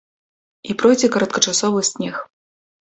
[0.69, 2.15] І пройдзе кароткачасовы снег.